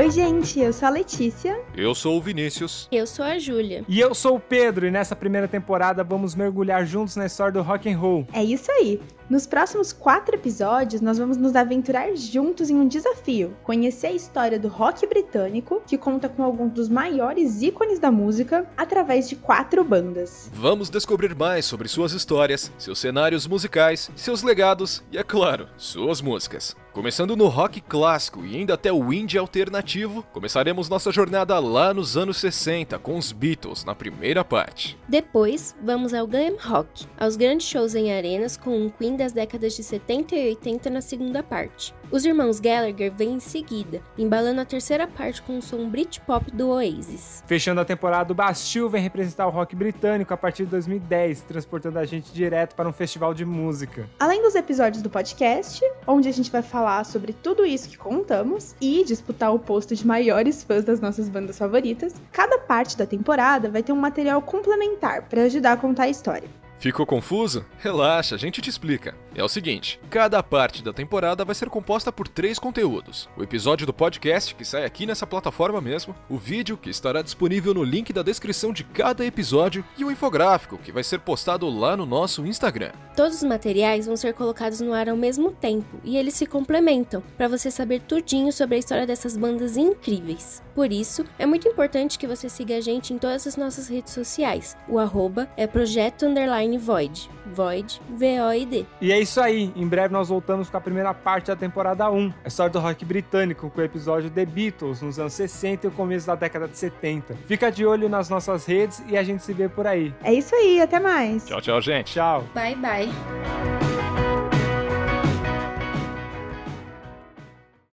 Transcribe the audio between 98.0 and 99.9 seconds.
V-O-I-D. E é isso aí, em